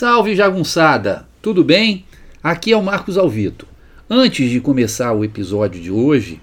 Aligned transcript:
Salve 0.00 0.36
jagunçada, 0.36 1.26
tudo 1.42 1.64
bem? 1.64 2.04
Aqui 2.40 2.70
é 2.70 2.76
o 2.76 2.82
Marcos 2.84 3.18
Alvito. 3.18 3.66
Antes 4.08 4.48
de 4.48 4.60
começar 4.60 5.12
o 5.12 5.24
episódio 5.24 5.82
de 5.82 5.90
hoje, 5.90 6.40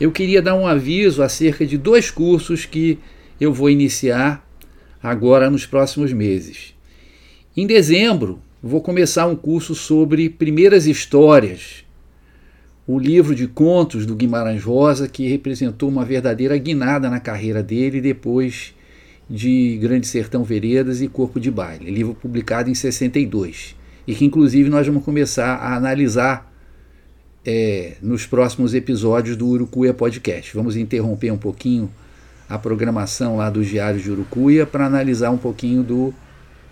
eu 0.00 0.10
queria 0.10 0.42
dar 0.42 0.56
um 0.56 0.66
aviso 0.66 1.22
acerca 1.22 1.64
de 1.64 1.78
dois 1.78 2.10
cursos 2.10 2.66
que 2.66 2.98
eu 3.40 3.52
vou 3.52 3.70
iniciar 3.70 4.44
agora 5.00 5.48
nos 5.48 5.64
próximos 5.64 6.12
meses. 6.12 6.74
Em 7.56 7.64
dezembro, 7.64 8.40
vou 8.60 8.80
começar 8.80 9.28
um 9.28 9.36
curso 9.36 9.72
sobre 9.76 10.28
primeiras 10.28 10.84
histórias, 10.88 11.84
o 12.88 12.98
livro 12.98 13.36
de 13.36 13.46
contos 13.46 14.04
do 14.04 14.16
Guimarães 14.16 14.64
Rosa, 14.64 15.06
que 15.06 15.28
representou 15.28 15.88
uma 15.88 16.04
verdadeira 16.04 16.58
guinada 16.58 17.08
na 17.08 17.20
carreira 17.20 17.62
dele 17.62 18.00
depois 18.00 18.74
de 19.28 19.78
Grande 19.80 20.06
Sertão 20.06 20.44
Veredas 20.44 21.00
e 21.00 21.08
Corpo 21.08 21.40
de 21.40 21.50
Baile, 21.50 21.90
livro 21.90 22.14
publicado 22.14 22.70
em 22.70 22.74
62, 22.74 23.74
e 24.06 24.14
que 24.14 24.24
inclusive 24.24 24.68
nós 24.68 24.86
vamos 24.86 25.04
começar 25.04 25.56
a 25.56 25.74
analisar 25.74 26.52
é, 27.44 27.94
nos 28.00 28.26
próximos 28.26 28.74
episódios 28.74 29.36
do 29.36 29.46
Urucuia 29.46 29.92
Podcast. 29.92 30.54
Vamos 30.54 30.76
interromper 30.76 31.30
um 31.30 31.38
pouquinho 31.38 31.90
a 32.48 32.58
programação 32.58 33.36
lá 33.36 33.50
dos 33.50 33.66
Diários 33.66 34.02
de 34.02 34.10
Urucuia 34.10 34.66
para 34.66 34.86
analisar 34.86 35.30
um 35.30 35.38
pouquinho 35.38 35.82
do, 35.82 36.14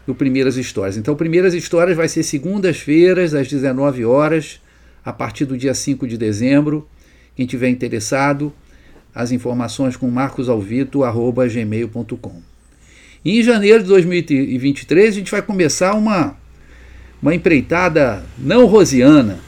do 0.06 0.14
Primeiras 0.14 0.56
Histórias. 0.56 0.96
Então, 0.96 1.14
Primeiras 1.14 1.54
Histórias 1.54 1.96
vai 1.96 2.08
ser 2.08 2.22
segundas-feiras, 2.22 3.34
às 3.34 3.48
19 3.48 4.04
horas, 4.04 4.60
a 5.04 5.12
partir 5.12 5.44
do 5.44 5.56
dia 5.56 5.74
5 5.74 6.06
de 6.06 6.16
dezembro. 6.16 6.86
Quem 7.34 7.46
tiver 7.46 7.68
interessado, 7.68 8.52
as 9.14 9.30
informações 9.32 9.96
com 9.96 10.10
marcosalvito.gmail.com. 10.10 12.42
Em 13.24 13.40
janeiro 13.42 13.82
de 13.82 13.88
2023 13.88 15.08
a 15.08 15.18
gente 15.18 15.30
vai 15.30 15.40
começar 15.42 15.94
uma, 15.94 16.36
uma 17.22 17.34
empreitada 17.34 18.22
não 18.38 18.66
rosiana. 18.66 19.38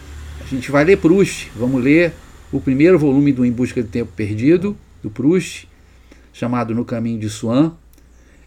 A 0.41 0.47
gente 0.47 0.71
vai 0.71 0.85
ler 0.85 0.97
Proust, 0.99 1.51
vamos 1.57 1.83
ler 1.83 2.13
o 2.53 2.61
primeiro 2.61 2.97
volume 2.99 3.33
do 3.33 3.45
Em 3.45 3.51
Busca 3.51 3.83
do 3.83 3.89
Tempo 3.89 4.13
Perdido, 4.15 4.77
do 5.03 5.11
Proust, 5.11 5.67
chamado 6.33 6.73
No 6.75 6.85
Caminho 6.85 7.19
de 7.19 7.29
Swan. 7.29 7.73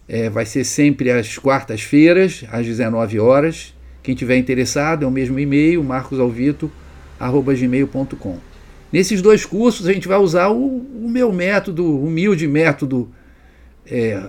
É, 0.08 0.30
vai 0.30 0.46
ser 0.46 0.64
sempre 0.64 1.10
às 1.10 1.36
quartas-feiras, 1.36 2.44
às 2.50 2.64
19 2.64 3.20
horas. 3.20 3.74
Quem 4.02 4.14
tiver 4.14 4.38
interessado, 4.38 5.04
é 5.04 5.06
o 5.06 5.10
mesmo 5.10 5.38
e-mail, 5.38 5.84
marcosalvito.gmail.com. 5.84 8.47
Nesses 8.92 9.20
dois 9.20 9.44
cursos 9.44 9.86
a 9.86 9.92
gente 9.92 10.08
vai 10.08 10.18
usar 10.18 10.48
o, 10.48 10.78
o 10.78 11.08
meu 11.08 11.32
método, 11.32 11.84
humilde 11.84 12.46
método 12.48 13.10
é, 13.86 14.22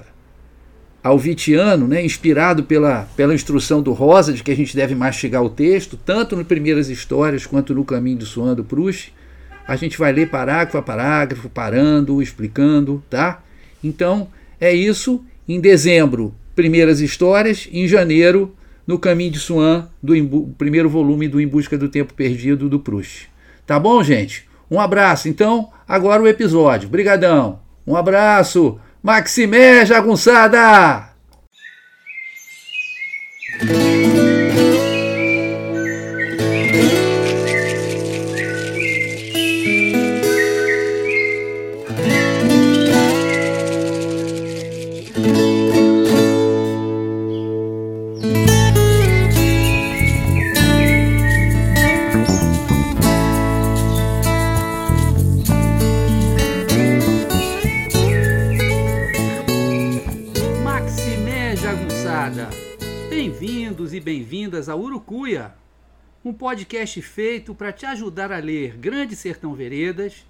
alvitiano, 1.03 1.87
né, 1.87 2.03
inspirado 2.03 2.63
pela, 2.63 3.07
pela 3.15 3.33
instrução 3.33 3.81
do 3.81 3.93
Rosa, 3.93 4.33
de 4.33 4.43
que 4.43 4.51
a 4.51 4.55
gente 4.55 4.75
deve 4.75 4.95
mastigar 4.95 5.43
o 5.43 5.49
texto, 5.49 5.97
tanto 5.97 6.35
no 6.35 6.43
Primeiras 6.43 6.89
Histórias 6.89 7.45
quanto 7.45 7.73
no 7.73 7.85
Caminho 7.85 8.17
do 8.17 8.25
Suan 8.25 8.53
do 8.53 8.63
Proust. 8.63 9.13
A 9.67 9.75
gente 9.75 9.97
vai 9.97 10.11
ler 10.11 10.29
parágrafo 10.29 10.77
a 10.77 10.81
parágrafo, 10.81 11.49
parando, 11.49 12.21
explicando, 12.21 13.03
tá? 13.09 13.43
Então, 13.83 14.27
é 14.59 14.73
isso. 14.73 15.23
Em 15.47 15.59
dezembro, 15.59 16.33
Primeiras 16.55 16.99
Histórias. 16.99 17.69
Em 17.71 17.87
janeiro, 17.87 18.55
no 18.85 18.97
Caminho 18.97 19.31
de 19.31 19.39
Suan, 19.39 19.87
do 20.01 20.13
primeiro 20.57 20.89
volume 20.89 21.27
do 21.27 21.39
Em 21.39 21.47
Busca 21.47 21.77
do 21.77 21.87
Tempo 21.87 22.15
Perdido 22.15 22.67
do 22.67 22.79
Proust. 22.79 23.29
Tá 23.65 23.79
bom, 23.79 24.03
gente? 24.03 24.48
Um 24.69 24.79
abraço. 24.79 25.27
Então, 25.27 25.69
agora 25.87 26.21
o 26.21 26.27
episódio. 26.27 26.89
Brigadão. 26.89 27.59
Um 27.85 27.95
abraço. 27.95 28.79
Maximé 29.01 29.85
Jagunçada! 29.85 31.09
A 64.67 64.75
Urucuia, 64.75 65.55
um 66.25 66.33
podcast 66.33 67.01
feito 67.01 67.55
para 67.55 67.71
te 67.71 67.85
ajudar 67.85 68.31
a 68.31 68.39
ler 68.39 68.75
Grande 68.75 69.15
Sertão 69.15 69.53
Veredas 69.53 70.25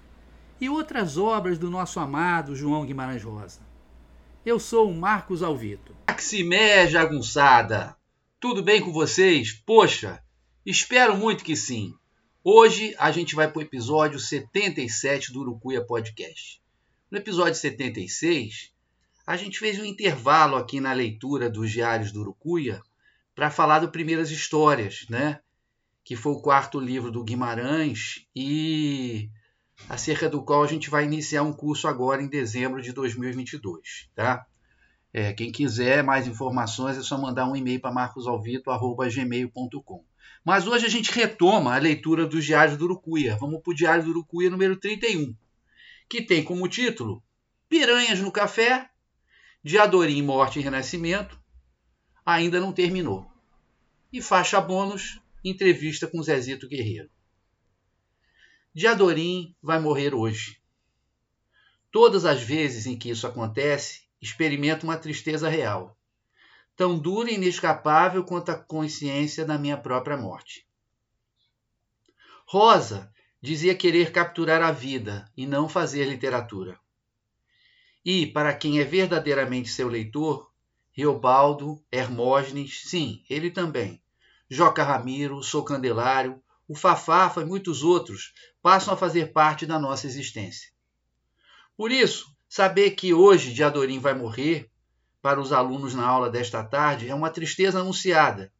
e 0.60 0.68
outras 0.68 1.16
obras 1.16 1.58
do 1.58 1.68
nosso 1.68 1.98
amado 1.98 2.54
João 2.54 2.86
Guimarães 2.86 3.24
Rosa. 3.24 3.60
Eu 4.46 4.60
sou 4.60 4.88
o 4.88 4.94
Marcos 4.94 5.42
Alvito. 5.42 5.96
Maximé 6.08 6.86
Jagunçada, 6.86 7.96
tudo 8.38 8.62
bem 8.62 8.80
com 8.80 8.92
vocês? 8.92 9.52
Poxa, 9.52 10.22
espero 10.64 11.16
muito 11.16 11.42
que 11.42 11.56
sim. 11.56 11.92
Hoje 12.44 12.94
a 12.98 13.10
gente 13.10 13.34
vai 13.34 13.50
para 13.50 13.58
o 13.58 13.62
episódio 13.62 14.18
77 14.18 15.32
do 15.32 15.40
Urucuia 15.40 15.84
Podcast. 15.84 16.60
No 17.10 17.18
episódio 17.18 17.56
76, 17.56 18.70
a 19.26 19.36
gente 19.36 19.58
fez 19.58 19.80
um 19.80 19.84
intervalo 19.84 20.56
aqui 20.56 20.80
na 20.80 20.92
leitura 20.92 21.50
dos 21.50 21.70
diários 21.70 22.12
do 22.12 22.20
Urucuia 22.20 22.80
para 23.40 23.50
falar 23.50 23.78
do 23.78 23.90
Primeiras 23.90 24.30
Histórias, 24.30 25.06
né? 25.08 25.40
que 26.04 26.14
foi 26.14 26.32
o 26.32 26.42
quarto 26.42 26.78
livro 26.78 27.10
do 27.10 27.24
Guimarães 27.24 28.26
e 28.36 29.30
acerca 29.88 30.28
do 30.28 30.44
qual 30.44 30.62
a 30.62 30.66
gente 30.66 30.90
vai 30.90 31.06
iniciar 31.06 31.42
um 31.42 31.54
curso 31.54 31.88
agora 31.88 32.22
em 32.22 32.28
dezembro 32.28 32.82
de 32.82 32.92
2022. 32.92 34.10
Tá? 34.14 34.44
É, 35.10 35.32
quem 35.32 35.50
quiser 35.50 36.04
mais 36.04 36.26
informações 36.26 36.98
é 36.98 37.02
só 37.02 37.16
mandar 37.16 37.48
um 37.48 37.56
e-mail 37.56 37.80
para 37.80 37.90
marcosalvito.gmail.com. 37.90 40.04
Mas 40.44 40.66
hoje 40.66 40.84
a 40.84 40.90
gente 40.90 41.10
retoma 41.10 41.74
a 41.74 41.78
leitura 41.78 42.26
dos 42.26 42.44
Diários 42.44 42.76
do 42.76 42.84
Urucuia. 42.84 43.38
Vamos 43.40 43.62
para 43.62 43.70
o 43.70 43.74
Diário 43.74 44.04
do 44.04 44.10
Urucuia 44.10 44.50
número 44.50 44.76
31, 44.76 45.34
que 46.10 46.20
tem 46.20 46.44
como 46.44 46.68
título 46.68 47.22
Piranhas 47.70 48.20
no 48.20 48.30
Café, 48.30 48.90
de 49.64 49.78
Adorim, 49.78 50.20
Morte 50.20 50.58
e 50.58 50.62
Renascimento, 50.62 51.40
ainda 52.22 52.60
não 52.60 52.70
terminou. 52.70 53.29
E 54.12 54.20
faixa 54.20 54.60
bônus, 54.60 55.20
entrevista 55.44 56.08
com 56.08 56.20
Zezito 56.20 56.66
Guerreiro. 56.66 57.08
Diadorim 58.74 59.54
vai 59.62 59.78
morrer 59.78 60.14
hoje. 60.14 60.60
Todas 61.92 62.24
as 62.24 62.42
vezes 62.42 62.86
em 62.86 62.98
que 62.98 63.08
isso 63.08 63.24
acontece, 63.24 64.02
experimento 64.20 64.84
uma 64.84 64.96
tristeza 64.96 65.48
real, 65.48 65.96
tão 66.74 66.98
dura 66.98 67.30
e 67.30 67.34
inescapável 67.34 68.24
quanto 68.24 68.50
a 68.50 68.56
consciência 68.56 69.44
da 69.44 69.56
minha 69.56 69.76
própria 69.76 70.16
morte. 70.16 70.66
Rosa 72.44 73.12
dizia 73.40 73.76
querer 73.76 74.10
capturar 74.10 74.60
a 74.60 74.72
vida 74.72 75.30
e 75.36 75.46
não 75.46 75.68
fazer 75.68 76.04
literatura. 76.06 76.80
E, 78.04 78.26
para 78.26 78.52
quem 78.54 78.80
é 78.80 78.84
verdadeiramente 78.84 79.68
seu 79.68 79.88
leitor, 79.88 80.49
Riobaldo, 81.00 81.82
Hermógenes, 81.90 82.82
sim, 82.84 83.24
ele 83.30 83.50
também. 83.50 84.02
Joca 84.50 84.84
Ramiro, 84.84 85.42
Sou 85.42 85.64
Candelário, 85.64 86.42
o 86.68 86.74
Fafafa 86.74 87.40
e 87.40 87.44
muitos 87.46 87.82
outros 87.82 88.34
passam 88.60 88.92
a 88.92 88.96
fazer 88.98 89.32
parte 89.32 89.64
da 89.64 89.78
nossa 89.78 90.06
existência. 90.06 90.68
Por 91.74 91.90
isso, 91.90 92.30
saber 92.46 92.90
que 92.90 93.14
hoje 93.14 93.54
Diadorim 93.54 93.98
vai 93.98 94.12
morrer, 94.12 94.70
para 95.22 95.40
os 95.40 95.54
alunos 95.54 95.94
na 95.94 96.06
aula 96.06 96.28
desta 96.28 96.62
tarde, 96.62 97.08
é 97.08 97.14
uma 97.14 97.30
tristeza 97.30 97.80
anunciada, 97.80 98.52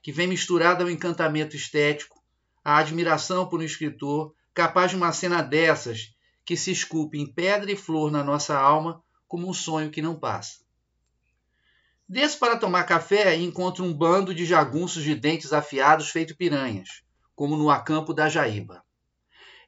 que 0.00 0.12
vem 0.12 0.28
misturada 0.28 0.84
ao 0.84 0.90
encantamento 0.90 1.56
estético, 1.56 2.22
à 2.64 2.78
admiração 2.78 3.48
por 3.48 3.58
um 3.58 3.64
escritor 3.64 4.32
capaz 4.54 4.92
de 4.92 4.96
uma 4.96 5.12
cena 5.12 5.42
dessas 5.42 6.14
que 6.44 6.56
se 6.56 6.70
esculpe 6.70 7.18
em 7.18 7.26
pedra 7.26 7.72
e 7.72 7.76
flor 7.76 8.12
na 8.12 8.22
nossa 8.22 8.56
alma 8.56 9.02
como 9.26 9.50
um 9.50 9.52
sonho 9.52 9.90
que 9.90 10.00
não 10.00 10.14
passa. 10.14 10.69
Desço 12.12 12.40
para 12.40 12.56
tomar 12.56 12.82
café 12.82 13.38
e 13.38 13.44
encontro 13.44 13.84
um 13.84 13.94
bando 13.94 14.34
de 14.34 14.44
jagunços 14.44 15.04
de 15.04 15.14
dentes 15.14 15.52
afiados 15.52 16.10
feito 16.10 16.36
piranhas, 16.36 17.04
como 17.36 17.56
no 17.56 17.70
acampo 17.70 18.12
da 18.12 18.28
Jaíba. 18.28 18.82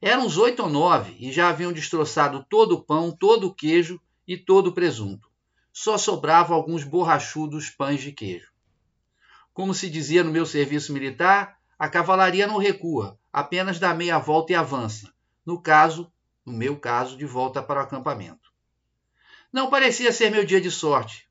Eram 0.01 0.27
uns 0.27 0.37
oito 0.37 0.65
ou 0.65 0.69
nove 0.69 1.15
e 1.21 1.31
já 1.31 1.51
haviam 1.51 1.73
destroçado 1.73 2.45
todo 2.51 2.73
o 2.73 2.83
pão, 2.83 3.13
todo 3.13 3.47
o 3.47 3.55
queijo 3.55 4.01
e 4.27 4.37
todo 4.37 4.67
o 4.67 4.73
presunto. 4.73 5.31
Só 5.73 5.97
sobravam 5.97 6.57
alguns 6.57 6.83
borrachudos 6.83 7.71
pães 7.71 8.01
de 8.01 8.11
queijo. 8.11 8.51
Como 9.55 9.73
se 9.73 9.89
dizia 9.89 10.25
no 10.25 10.33
meu 10.33 10.45
serviço 10.45 10.93
militar, 10.93 11.57
a 11.79 11.89
cavalaria 11.89 12.49
não 12.49 12.59
recua, 12.59 13.17
apenas 13.33 13.79
dá 13.79 13.95
meia 13.95 14.19
volta 14.19 14.51
e 14.51 14.57
avança. 14.57 15.15
No 15.47 15.63
caso, 15.63 16.13
no 16.45 16.53
meu 16.53 16.77
caso, 16.77 17.17
de 17.17 17.25
volta 17.25 17.63
para 17.63 17.79
o 17.79 17.85
acampamento. 17.85 18.51
Não 19.53 19.71
parecia 19.71 20.11
ser 20.11 20.29
meu 20.29 20.45
dia 20.45 20.61
de 20.61 20.73
sorte, 20.73 21.31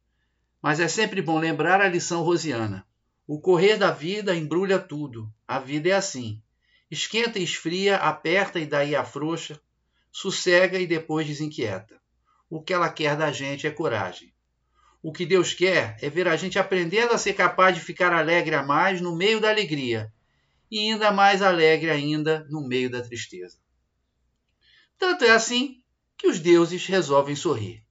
mas 0.62 0.80
é 0.80 0.88
sempre 0.88 1.22
bom 1.22 1.40
lembrar 1.40 1.82
a 1.82 1.88
lição 1.88 2.22
rosiana. 2.22 2.86
O 3.28 3.40
correr 3.40 3.78
da 3.78 3.92
vida 3.92 4.36
embrulha 4.36 4.78
tudo. 4.78 5.32
A 5.48 5.60
vida 5.60 5.90
é 5.90 5.94
assim. 5.94 6.42
Esquenta 6.90 7.40
e 7.40 7.44
esfria, 7.44 7.96
aperta 7.96 8.60
e 8.60 8.66
daí 8.66 8.96
afrouxa, 8.96 9.60
sossega 10.12 10.78
e 10.78 10.86
depois 10.86 11.26
desinquieta. 11.26 12.00
O 12.50 12.62
que 12.62 12.74
ela 12.74 12.90
quer 12.90 13.16
da 13.16 13.32
gente 13.32 13.66
é 13.66 13.72
coragem. 13.72 14.34
O 15.02 15.12
que 15.12 15.26
Deus 15.26 15.54
quer 15.54 15.98
é 16.02 16.10
ver 16.10 16.28
a 16.28 16.36
gente 16.36 16.60
aprendendo 16.60 17.14
a 17.14 17.18
ser 17.18 17.34
capaz 17.34 17.76
de 17.76 17.82
ficar 17.82 18.14
alegre 18.14 18.54
a 18.54 18.62
mais 18.62 19.02
no 19.02 19.16
meio 19.16 19.40
da 19.40 19.50
alegria 19.50 20.14
e 20.70 20.80
ainda 20.80 21.12
mais 21.12 21.42
alegre 21.42 21.90
ainda 21.90 22.46
no 22.50 22.68
meio 22.68 22.90
da 22.90 23.02
tristeza. 23.02 23.58
Tanto 25.00 25.26
é 25.26 25.32
assim 25.32 25.82
que 26.18 26.28
os 26.28 26.40
deuses 26.40 26.86
resolvem 26.86 27.36
sorrir. 27.36 27.84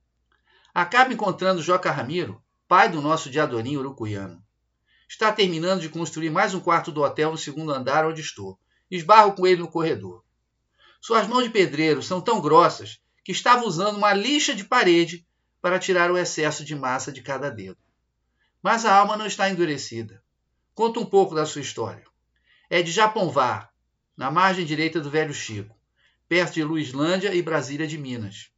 Acaba 0.73 1.13
encontrando 1.13 1.63
Joca 1.63 1.91
Ramiro, 1.91 2.41
pai 2.71 2.89
do 2.89 3.03
nosso 3.03 3.29
Diadorim 3.29 3.77
urucuiano. 3.79 4.41
Está 5.09 5.33
terminando 5.33 5.81
de 5.81 5.89
construir 5.89 6.31
mais 6.31 6.55
um 6.55 6.61
quarto 6.61 6.93
do 6.93 7.03
hotel 7.03 7.33
no 7.33 7.37
segundo 7.37 7.73
andar 7.73 8.07
onde 8.07 8.21
estou 8.21 8.61
Esbarro 8.89 9.33
com 9.33 9.45
ele 9.45 9.61
no 9.61 9.67
corredor. 9.67 10.23
Suas 11.01 11.27
mãos 11.27 11.43
de 11.43 11.51
pedreiro 11.51 12.01
são 12.01 12.21
tão 12.21 12.41
grossas 12.41 13.01
que 13.25 13.33
estava 13.33 13.65
usando 13.65 13.97
uma 13.97 14.15
lixa 14.15 14.55
de 14.55 14.63
parede 14.63 15.27
para 15.61 15.81
tirar 15.81 16.13
o 16.13 16.17
excesso 16.17 16.65
de 16.65 16.77
massa 16.77 17.11
de 17.11 17.23
cada 17.23 17.51
dedo. 17.51 17.77
Mas 18.63 18.87
a 18.87 18.95
alma 18.95 19.17
não 19.17 19.27
está 19.27 19.51
endurecida. 19.51 20.23
Conta 20.73 21.01
um 21.01 21.07
pouco 21.07 21.35
da 21.35 21.45
sua 21.47 21.63
história. 21.63 22.05
É 22.71 22.83
de 22.83 22.93
Japonvar, 22.93 23.73
na 24.17 24.31
margem 24.31 24.65
direita 24.65 25.01
do 25.01 25.11
Velho 25.11 25.35
Chico, 25.35 25.77
perto 26.29 26.55
de 26.55 26.63
Luislândia 26.63 27.35
e 27.35 27.43
Brasília 27.43 27.89
de 27.89 27.99
Minas. 27.99 28.53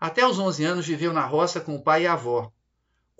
Até 0.00 0.26
os 0.26 0.38
11 0.38 0.64
anos 0.64 0.86
viveu 0.86 1.12
na 1.12 1.26
roça 1.26 1.60
com 1.60 1.76
o 1.76 1.82
pai 1.82 2.04
e 2.04 2.06
a 2.06 2.14
avó. 2.14 2.50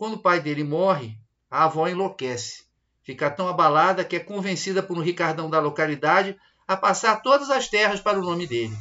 Quando 0.01 0.15
o 0.15 0.19
pai 0.19 0.41
dele 0.41 0.65
morre, 0.65 1.15
a 1.51 1.65
avó 1.65 1.87
enlouquece 1.87 2.65
Fica 3.03 3.31
tão 3.31 3.47
abalada 3.47 4.03
que 4.03 4.17
é 4.17 4.19
convencida 4.19 4.83
por 4.83 4.97
um 4.97 5.03
ricardão 5.03 5.51
da 5.51 5.61
localidade 5.61 6.41
a 6.67 6.75
passar 6.75 7.21
todas 7.21 7.51
as 7.51 7.69
terras 7.69 8.01
para 8.01 8.19
o 8.19 8.23
nome 8.23 8.47
dele. 8.47 8.75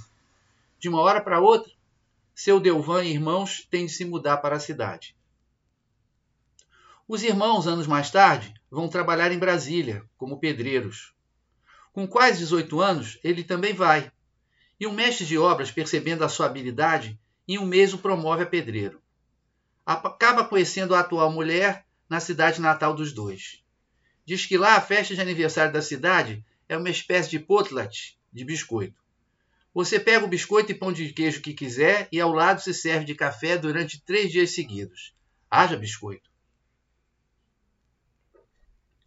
De 0.79 0.87
uma 0.87 1.01
hora 1.01 1.19
para 1.19 1.41
outra, 1.41 1.69
seu 2.33 2.57
Delvan 2.57 3.03
e 3.03 3.11
irmãos 3.11 3.67
têm 3.69 3.85
de 3.85 3.91
se 3.91 4.05
mudar 4.05 4.37
para 4.37 4.55
a 4.55 4.61
cidade. 4.61 5.13
Os 7.05 7.21
irmãos, 7.21 7.67
anos 7.67 7.85
mais 7.85 8.09
tarde, 8.09 8.53
vão 8.71 8.87
trabalhar 8.87 9.29
em 9.33 9.39
Brasília, 9.39 10.05
como 10.17 10.39
pedreiros. 10.39 11.13
Com 11.91 12.07
quase 12.07 12.39
18 12.39 12.79
anos, 12.79 13.19
ele 13.25 13.43
também 13.43 13.73
vai. 13.73 14.09
E 14.79 14.87
um 14.87 14.93
mestre 14.93 15.25
de 15.25 15.37
obras, 15.37 15.69
percebendo 15.69 16.23
a 16.23 16.29
sua 16.29 16.45
habilidade, 16.45 17.19
em 17.45 17.57
um 17.57 17.65
mês 17.65 17.93
o 17.93 17.97
promove 17.97 18.43
a 18.43 18.47
pedreiro. 18.47 19.01
Acaba 19.91 20.45
conhecendo 20.45 20.93
a 20.93 20.99
atual 20.99 21.31
mulher 21.31 21.83
na 22.07 22.19
cidade 22.19 22.61
natal 22.61 22.93
dos 22.93 23.11
dois. 23.11 23.63
Diz 24.23 24.45
que 24.45 24.55
lá 24.55 24.75
a 24.75 24.81
festa 24.81 25.15
de 25.15 25.21
aniversário 25.21 25.73
da 25.73 25.81
cidade 25.81 26.45
é 26.67 26.77
uma 26.77 26.91
espécie 26.91 27.31
de 27.31 27.39
potlatch 27.39 28.15
de 28.31 28.45
biscoito. 28.45 29.01
Você 29.73 29.99
pega 29.99 30.23
o 30.23 30.27
biscoito 30.27 30.71
e 30.71 30.75
pão 30.75 30.93
de 30.93 31.11
queijo 31.11 31.41
que 31.41 31.55
quiser 31.55 32.07
e 32.11 32.21
ao 32.21 32.31
lado 32.31 32.61
se 32.61 32.71
serve 32.71 33.03
de 33.03 33.15
café 33.15 33.57
durante 33.57 33.99
três 33.99 34.31
dias 34.31 34.51
seguidos. 34.51 35.15
Haja 35.49 35.75
biscoito. 35.75 36.29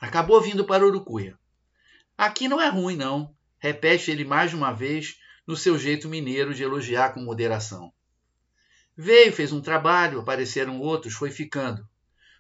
Acabou 0.00 0.40
vindo 0.40 0.64
para 0.64 0.84
Urucuia. 0.84 1.38
Aqui 2.18 2.48
não 2.48 2.60
é 2.60 2.68
ruim, 2.68 2.96
não, 2.96 3.32
repete 3.60 4.10
ele 4.10 4.24
mais 4.24 4.52
uma 4.52 4.72
vez 4.72 5.16
no 5.46 5.56
seu 5.56 5.78
jeito 5.78 6.08
mineiro 6.08 6.52
de 6.52 6.64
elogiar 6.64 7.14
com 7.14 7.20
moderação. 7.20 7.92
Veio, 8.96 9.32
fez 9.32 9.52
um 9.52 9.60
trabalho, 9.60 10.20
apareceram 10.20 10.80
outros, 10.80 11.14
foi 11.14 11.30
ficando. 11.30 11.88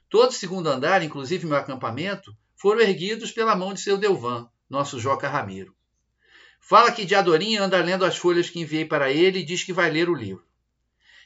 Todo 0.08 0.32
segundo 0.32 0.68
andar, 0.68 1.02
inclusive 1.02 1.46
meu 1.46 1.56
acampamento, 1.56 2.36
foram 2.54 2.80
erguidos 2.80 3.32
pela 3.32 3.56
mão 3.56 3.72
de 3.72 3.80
seu 3.80 3.96
Delvan, 3.96 4.48
nosso 4.68 5.00
Joca 5.00 5.28
Ramiro. 5.28 5.74
Fala 6.60 6.92
que 6.92 7.04
Diadorim 7.04 7.56
anda 7.56 7.82
lendo 7.82 8.04
as 8.04 8.16
folhas 8.16 8.50
que 8.50 8.60
enviei 8.60 8.84
para 8.84 9.10
ele 9.10 9.40
e 9.40 9.44
diz 9.44 9.64
que 9.64 9.72
vai 9.72 9.90
ler 9.90 10.08
o 10.08 10.14
livro. 10.14 10.46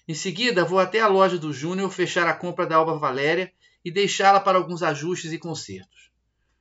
Em 0.08 0.14
seguida, 0.14 0.64
vou 0.64 0.78
até 0.78 1.00
a 1.00 1.08
loja 1.08 1.37
do 1.37 1.52
Júnior 1.52 1.90
fechar 1.90 2.29
a 2.29 2.32
compra 2.32 2.64
da 2.64 2.76
Alba 2.76 2.96
Valéria 2.96 3.52
e 3.84 3.90
deixá-la 3.90 4.40
para 4.40 4.56
alguns 4.56 4.82
ajustes 4.82 5.32
e 5.32 5.38
consertos. 5.38 6.11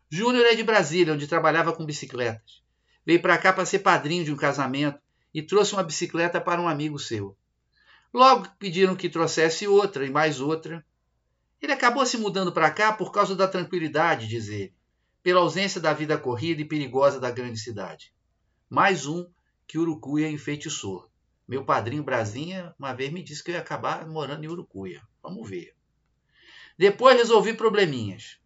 Júnior 0.09 0.45
é 0.45 0.55
de 0.55 0.63
Brasília, 0.63 1.13
onde 1.13 1.27
trabalhava 1.27 1.71
com 1.71 1.85
bicicletas. 1.85 2.63
Veio 3.05 3.21
para 3.21 3.37
cá 3.37 3.53
para 3.53 3.65
ser 3.65 3.79
padrinho 3.79 4.25
de 4.25 4.33
um 4.33 4.35
casamento 4.35 4.99
e 5.33 5.41
trouxe 5.43 5.73
uma 5.73 5.83
bicicleta 5.83 6.41
para 6.41 6.59
um 6.59 6.67
amigo 6.67 6.97
seu. 6.97 7.37
Logo 8.13 8.47
pediram 8.57 8.95
que 8.95 9.09
trouxesse 9.09 9.67
outra 9.67 10.05
e 10.05 10.09
mais 10.09 10.39
outra, 10.39 10.85
ele 11.61 11.73
acabou 11.73 12.05
se 12.05 12.17
mudando 12.17 12.51
para 12.51 12.71
cá 12.71 12.93
por 12.93 13.11
causa 13.11 13.35
da 13.35 13.47
tranquilidade, 13.47 14.27
diz 14.27 14.47
ele, 14.49 14.73
pela 15.23 15.41
ausência 15.41 15.81
da 15.81 15.93
vida 15.93 16.17
corrida 16.17 16.61
e 16.61 16.65
perigosa 16.65 17.19
da 17.19 17.31
grande 17.31 17.59
cidade. 17.59 18.13
Mais 18.69 19.05
um 19.05 19.27
que 19.67 19.77
Urucuia 19.77 20.29
enfeitiçou. 20.29 21.09
Meu 21.47 21.63
padrinho 21.63 22.03
Brasinha 22.03 22.73
uma 22.77 22.93
vez 22.93 23.11
me 23.11 23.23
disse 23.23 23.43
que 23.43 23.51
eu 23.51 23.55
ia 23.55 23.61
acabar 23.61 24.07
morando 24.07 24.43
em 24.43 24.47
Urucuia. 24.47 25.01
Vamos 25.21 25.49
ver. 25.49 25.75
Depois 26.77 27.17
resolvi 27.17 27.53
probleminhas. 27.53 28.37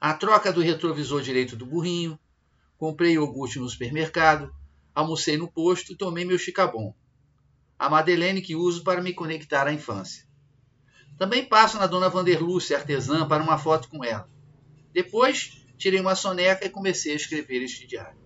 A 0.00 0.14
troca 0.14 0.52
do 0.52 0.60
retrovisor 0.60 1.22
direito 1.22 1.56
do 1.56 1.66
burrinho, 1.66 2.18
comprei 2.76 3.14
iogurte 3.14 3.58
no 3.58 3.68
supermercado, 3.68 4.54
almocei 4.94 5.36
no 5.36 5.50
posto 5.50 5.92
e 5.92 5.96
tomei 5.96 6.24
meu 6.24 6.38
chicabom. 6.38 6.94
A 7.82 7.88
Madeleine 7.88 8.40
que 8.40 8.54
uso 8.54 8.84
para 8.84 9.02
me 9.02 9.12
conectar 9.12 9.66
à 9.66 9.72
infância. 9.72 10.24
Também 11.18 11.44
passo 11.44 11.78
na 11.78 11.88
dona 11.88 12.08
Vanderlúcia, 12.08 12.76
artesã, 12.76 13.26
para 13.26 13.42
uma 13.42 13.58
foto 13.58 13.88
com 13.88 14.04
ela. 14.04 14.30
Depois, 14.92 15.66
tirei 15.76 15.98
uma 15.98 16.14
soneca 16.14 16.64
e 16.64 16.70
comecei 16.70 17.12
a 17.12 17.16
escrever 17.16 17.60
este 17.60 17.84
diário. 17.84 18.16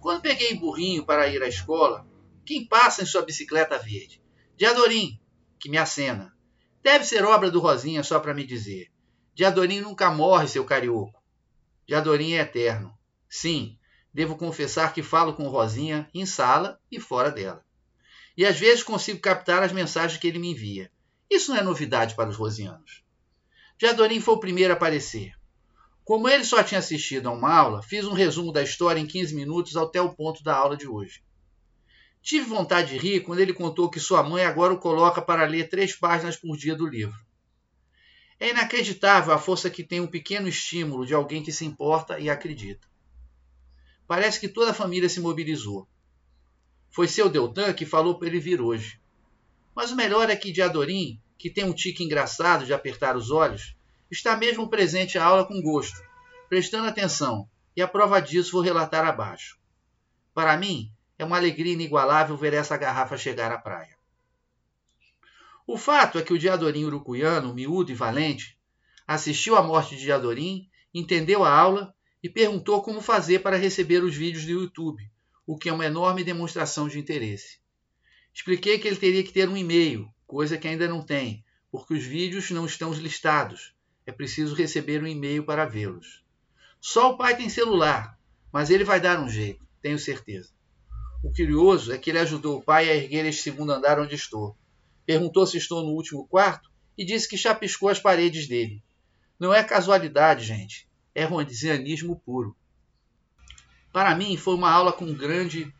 Quando 0.00 0.22
peguei 0.22 0.56
burrinho 0.56 1.06
para 1.06 1.28
ir 1.28 1.40
à 1.40 1.46
escola, 1.46 2.04
quem 2.44 2.66
passa 2.66 3.04
em 3.04 3.06
sua 3.06 3.22
bicicleta 3.22 3.78
verde? 3.78 4.20
Diadorim, 4.56 5.20
que 5.56 5.70
me 5.70 5.78
acena. 5.78 6.36
Deve 6.82 7.04
ser 7.04 7.24
obra 7.24 7.52
do 7.52 7.60
Rosinha 7.60 8.02
só 8.02 8.18
para 8.18 8.34
me 8.34 8.44
dizer. 8.44 8.90
Diadorim 9.36 9.82
nunca 9.82 10.10
morre, 10.10 10.48
seu 10.48 10.64
carioco. 10.64 11.22
Diadorim 11.86 12.32
é 12.32 12.40
eterno. 12.40 12.92
Sim, 13.30 13.78
devo 14.12 14.34
confessar 14.34 14.92
que 14.92 15.00
falo 15.00 15.32
com 15.34 15.46
Rosinha 15.46 16.10
em 16.12 16.26
sala 16.26 16.80
e 16.90 16.98
fora 16.98 17.30
dela. 17.30 17.67
E 18.38 18.46
às 18.46 18.56
vezes 18.56 18.84
consigo 18.84 19.18
captar 19.18 19.64
as 19.64 19.72
mensagens 19.72 20.16
que 20.16 20.28
ele 20.28 20.38
me 20.38 20.52
envia. 20.52 20.92
Isso 21.28 21.50
não 21.50 21.58
é 21.58 21.62
novidade 21.62 22.14
para 22.14 22.30
os 22.30 22.36
rosianos. 22.36 23.02
Diadorim 23.76 24.20
foi 24.20 24.34
o 24.34 24.38
primeiro 24.38 24.72
a 24.72 24.76
aparecer. 24.76 25.34
Como 26.04 26.28
ele 26.28 26.44
só 26.44 26.62
tinha 26.62 26.78
assistido 26.78 27.28
a 27.28 27.32
uma 27.32 27.52
aula, 27.52 27.82
fiz 27.82 28.06
um 28.06 28.12
resumo 28.12 28.52
da 28.52 28.62
história 28.62 29.00
em 29.00 29.08
15 29.08 29.34
minutos 29.34 29.76
até 29.76 30.00
o 30.00 30.14
ponto 30.14 30.44
da 30.44 30.54
aula 30.54 30.76
de 30.76 30.86
hoje. 30.86 31.20
Tive 32.22 32.46
vontade 32.46 32.92
de 32.92 32.98
rir 32.98 33.24
quando 33.24 33.40
ele 33.40 33.52
contou 33.52 33.90
que 33.90 33.98
sua 33.98 34.22
mãe 34.22 34.44
agora 34.44 34.72
o 34.72 34.78
coloca 34.78 35.20
para 35.20 35.44
ler 35.44 35.68
três 35.68 35.92
páginas 35.96 36.36
por 36.36 36.56
dia 36.56 36.76
do 36.76 36.86
livro. 36.86 37.18
É 38.38 38.50
inacreditável 38.50 39.34
a 39.34 39.38
força 39.38 39.68
que 39.68 39.82
tem 39.82 40.00
um 40.00 40.06
pequeno 40.06 40.46
estímulo 40.46 41.04
de 41.04 41.12
alguém 41.12 41.42
que 41.42 41.50
se 41.50 41.64
importa 41.64 42.20
e 42.20 42.30
acredita. 42.30 42.86
Parece 44.06 44.38
que 44.38 44.46
toda 44.46 44.70
a 44.70 44.74
família 44.74 45.08
se 45.08 45.18
mobilizou. 45.18 45.88
Foi 46.90 47.06
seu 47.06 47.28
Deltan 47.28 47.72
que 47.72 47.86
falou 47.86 48.18
para 48.18 48.28
ele 48.28 48.40
vir 48.40 48.60
hoje. 48.60 49.00
Mas 49.74 49.92
o 49.92 49.96
melhor 49.96 50.28
é 50.30 50.36
que 50.36 50.52
Diadorim, 50.52 51.20
que 51.36 51.50
tem 51.50 51.64
um 51.64 51.72
tique 51.72 52.02
engraçado 52.02 52.64
de 52.64 52.72
apertar 52.72 53.16
os 53.16 53.30
olhos, 53.30 53.76
está 54.10 54.36
mesmo 54.36 54.68
presente 54.68 55.18
à 55.18 55.24
aula 55.24 55.46
com 55.46 55.62
gosto, 55.62 56.02
prestando 56.48 56.88
atenção, 56.88 57.48
e 57.76 57.82
a 57.82 57.86
prova 57.86 58.20
disso 58.20 58.52
vou 58.52 58.60
relatar 58.60 59.06
abaixo. 59.06 59.58
Para 60.34 60.56
mim, 60.56 60.90
é 61.18 61.24
uma 61.24 61.36
alegria 61.36 61.72
inigualável 61.72 62.36
ver 62.36 62.54
essa 62.54 62.76
garrafa 62.76 63.16
chegar 63.16 63.52
à 63.52 63.58
praia. 63.58 63.96
O 65.66 65.76
fato 65.76 66.18
é 66.18 66.22
que 66.22 66.32
o 66.32 66.38
Diadorim 66.38 66.84
urucuiano, 66.84 67.52
miúdo 67.52 67.92
e 67.92 67.94
valente, 67.94 68.58
assistiu 69.06 69.54
à 69.56 69.62
morte 69.62 69.96
de 69.96 70.02
Diadorim, 70.02 70.68
entendeu 70.94 71.44
a 71.44 71.50
aula 71.50 71.94
e 72.22 72.28
perguntou 72.28 72.82
como 72.82 73.00
fazer 73.00 73.40
para 73.40 73.56
receber 73.56 74.02
os 74.02 74.16
vídeos 74.16 74.44
do 74.44 74.52
YouTube, 74.52 75.08
o 75.48 75.56
que 75.56 75.70
é 75.70 75.72
uma 75.72 75.86
enorme 75.86 76.22
demonstração 76.22 76.88
de 76.88 76.98
interesse. 76.98 77.58
Expliquei 78.34 78.78
que 78.78 78.86
ele 78.86 78.98
teria 78.98 79.24
que 79.24 79.32
ter 79.32 79.48
um 79.48 79.56
e-mail, 79.56 80.06
coisa 80.26 80.58
que 80.58 80.68
ainda 80.68 80.86
não 80.86 81.00
tem, 81.00 81.42
porque 81.72 81.94
os 81.94 82.04
vídeos 82.04 82.50
não 82.50 82.66
estão 82.66 82.92
listados. 82.92 83.74
É 84.04 84.12
preciso 84.12 84.54
receber 84.54 85.02
um 85.02 85.06
e-mail 85.06 85.42
para 85.42 85.64
vê-los. 85.64 86.22
Só 86.78 87.12
o 87.12 87.16
pai 87.16 87.34
tem 87.34 87.48
celular, 87.48 88.18
mas 88.52 88.68
ele 88.68 88.84
vai 88.84 89.00
dar 89.00 89.18
um 89.22 89.28
jeito, 89.30 89.66
tenho 89.80 89.98
certeza. 89.98 90.50
O 91.24 91.32
curioso 91.32 91.94
é 91.94 91.96
que 91.96 92.10
ele 92.10 92.18
ajudou 92.18 92.58
o 92.58 92.62
pai 92.62 92.90
a 92.90 92.94
erguer 92.94 93.24
este 93.24 93.40
segundo 93.40 93.72
andar 93.72 93.98
onde 93.98 94.14
estou. 94.14 94.54
Perguntou 95.06 95.46
se 95.46 95.56
estou 95.56 95.82
no 95.82 95.92
último 95.92 96.28
quarto 96.28 96.70
e 96.94 97.06
disse 97.06 97.26
que 97.26 97.38
chapiscou 97.38 97.88
as 97.88 97.98
paredes 97.98 98.46
dele. 98.46 98.84
Não 99.40 99.54
é 99.54 99.64
casualidade, 99.64 100.44
gente. 100.44 100.86
É 101.14 101.24
rondesianismo 101.24 102.20
puro. 102.20 102.54
Para 103.98 104.14
mim, 104.14 104.36
foi 104.36 104.54
uma 104.54 104.70
aula 104.70 104.92
com 104.92 105.12
grande, 105.12 105.74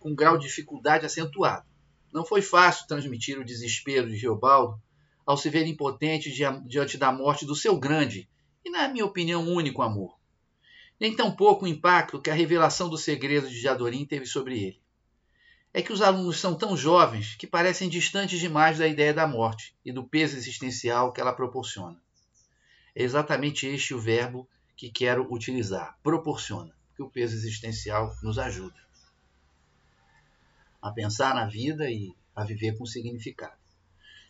com 0.00 0.12
grau 0.12 0.36
de 0.36 0.48
dificuldade 0.48 1.06
acentuado. 1.06 1.64
Não 2.12 2.26
foi 2.26 2.42
fácil 2.42 2.88
transmitir 2.88 3.38
o 3.38 3.44
desespero 3.44 4.08
de 4.08 4.16
Geobaldo 4.16 4.82
ao 5.24 5.36
se 5.36 5.48
ver 5.48 5.64
impotente 5.64 6.32
diante 6.66 6.98
da 6.98 7.12
morte 7.12 7.46
do 7.46 7.54
seu 7.54 7.78
grande 7.78 8.28
e, 8.64 8.70
na 8.70 8.88
minha 8.88 9.04
opinião, 9.04 9.46
único 9.46 9.82
amor. 9.82 10.18
Nem 10.98 11.14
tampouco 11.14 11.64
o 11.64 11.68
impacto 11.68 12.20
que 12.20 12.28
a 12.28 12.34
revelação 12.34 12.88
do 12.88 12.98
segredo 12.98 13.48
de 13.48 13.60
Jadorim 13.60 14.04
teve 14.04 14.26
sobre 14.26 14.58
ele. 14.60 14.82
É 15.72 15.80
que 15.80 15.92
os 15.92 16.02
alunos 16.02 16.40
são 16.40 16.56
tão 16.56 16.76
jovens 16.76 17.36
que 17.36 17.46
parecem 17.46 17.88
distantes 17.88 18.40
demais 18.40 18.78
da 18.78 18.88
ideia 18.88 19.14
da 19.14 19.28
morte 19.28 19.76
e 19.84 19.92
do 19.92 20.02
peso 20.02 20.36
existencial 20.36 21.12
que 21.12 21.20
ela 21.20 21.32
proporciona. 21.32 22.02
É 22.96 23.04
exatamente 23.04 23.64
este 23.64 23.94
o 23.94 24.00
verbo 24.00 24.48
que 24.76 24.90
quero 24.90 25.32
utilizar: 25.32 25.96
proporciona, 26.02 26.74
porque 26.94 27.02
o 27.02 27.10
peso 27.10 27.34
existencial 27.34 28.14
nos 28.22 28.38
ajuda 28.38 28.84
a 30.80 30.92
pensar 30.92 31.34
na 31.34 31.46
vida 31.46 31.90
e 31.90 32.14
a 32.36 32.44
viver 32.44 32.76
com 32.78 32.86
significado. 32.86 33.56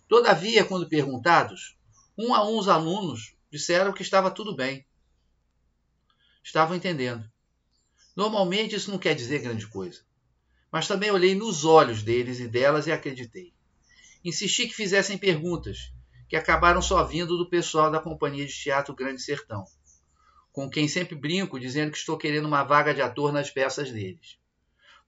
Todavia, 0.08 0.64
quando 0.64 0.88
perguntados, 0.88 1.76
um 2.16 2.32
a 2.32 2.48
um 2.48 2.58
os 2.58 2.68
alunos 2.68 3.34
disseram 3.50 3.92
que 3.92 4.02
estava 4.02 4.30
tudo 4.30 4.54
bem. 4.54 4.86
Estavam 6.44 6.76
entendendo. 6.76 7.28
Normalmente 8.14 8.76
isso 8.76 8.90
não 8.90 8.98
quer 8.98 9.14
dizer 9.14 9.40
grande 9.40 9.66
coisa. 9.66 10.02
Mas 10.70 10.86
também 10.86 11.10
olhei 11.10 11.34
nos 11.34 11.64
olhos 11.64 12.02
deles 12.02 12.38
e 12.38 12.46
delas 12.46 12.86
e 12.86 12.92
acreditei. 12.92 13.52
Insisti 14.24 14.68
que 14.68 14.74
fizessem 14.74 15.18
perguntas, 15.18 15.92
que 16.28 16.36
acabaram 16.36 16.80
só 16.80 17.02
vindo 17.02 17.36
do 17.36 17.50
pessoal 17.50 17.90
da 17.90 18.00
Companhia 18.00 18.46
de 18.46 18.54
Teatro 18.54 18.94
Grande 18.94 19.20
Sertão, 19.20 19.66
com 20.54 20.70
quem 20.70 20.86
sempre 20.86 21.16
brinco 21.16 21.58
dizendo 21.58 21.90
que 21.90 21.98
estou 21.98 22.16
querendo 22.16 22.46
uma 22.46 22.62
vaga 22.62 22.94
de 22.94 23.02
ator 23.02 23.32
nas 23.32 23.50
peças 23.50 23.90
deles. 23.90 24.38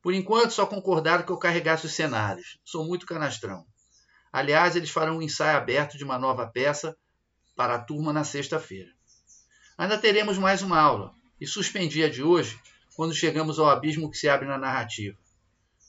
Por 0.02 0.12
enquanto, 0.12 0.50
só 0.50 0.66
concordaram 0.66 1.24
que 1.24 1.30
eu 1.30 1.38
carregasse 1.38 1.86
os 1.86 1.94
cenários. 1.94 2.58
Sou 2.64 2.84
muito 2.84 3.06
canastrão. 3.06 3.64
Aliás, 4.32 4.74
eles 4.74 4.90
farão 4.90 5.18
um 5.18 5.22
ensaio 5.22 5.56
aberto 5.56 5.96
de 5.96 6.02
uma 6.02 6.18
nova 6.18 6.48
peça 6.48 6.96
para 7.54 7.76
a 7.76 7.78
turma 7.78 8.12
na 8.12 8.24
sexta-feira. 8.24 8.90
Ainda 9.78 9.96
teremos 9.96 10.36
mais 10.36 10.62
uma 10.62 10.80
aula, 10.80 11.14
e 11.40 11.46
suspendi 11.46 12.02
a 12.02 12.10
de 12.10 12.24
hoje 12.24 12.60
quando 12.96 13.14
chegamos 13.14 13.60
ao 13.60 13.70
abismo 13.70 14.10
que 14.10 14.18
se 14.18 14.28
abre 14.28 14.48
na 14.48 14.58
narrativa, 14.58 15.16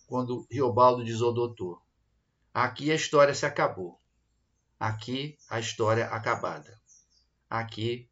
quando 0.05 0.45
Riobaldo 0.51 1.03
diz 1.03 1.19
ao 1.19 1.33
doutor: 1.33 1.81
Aqui 2.53 2.91
a 2.91 2.95
história 2.95 3.33
se 3.33 3.45
acabou. 3.45 3.99
Aqui 4.79 5.35
a 5.49 5.59
história 5.59 6.05
acabada. 6.09 6.79
Aqui 7.49 8.07